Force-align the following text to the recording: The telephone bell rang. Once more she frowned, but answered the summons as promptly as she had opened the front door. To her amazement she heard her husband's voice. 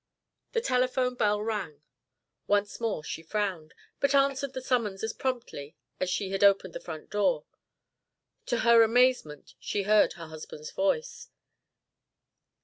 The 0.53 0.61
telephone 0.61 1.13
bell 1.13 1.39
rang. 1.43 1.83
Once 2.47 2.79
more 2.79 3.03
she 3.03 3.21
frowned, 3.21 3.75
but 3.99 4.15
answered 4.15 4.53
the 4.53 4.61
summons 4.63 5.03
as 5.03 5.13
promptly 5.13 5.75
as 5.99 6.09
she 6.09 6.31
had 6.31 6.43
opened 6.43 6.73
the 6.73 6.79
front 6.79 7.11
door. 7.11 7.45
To 8.47 8.61
her 8.61 8.81
amazement 8.81 9.53
she 9.59 9.83
heard 9.83 10.13
her 10.13 10.25
husband's 10.25 10.71
voice. 10.71 11.29